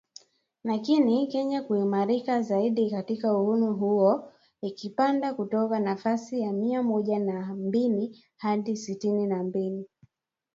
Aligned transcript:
lakini 0.63 1.27
Kenya 1.27 1.61
kuimarika 1.61 2.41
zaidi 2.41 2.91
katika 2.91 3.37
uhuru 3.37 3.73
huo 3.75 4.31
ikipanda 4.61 5.33
kutoka 5.33 5.79
nafasi 5.79 6.41
ya 6.41 6.53
mia 6.53 6.83
moja 6.83 7.19
na 7.19 7.53
mbili 7.55 8.23
hadi 8.37 8.77
sitini 8.77 9.27
na 9.27 9.43
mbili 9.43 9.89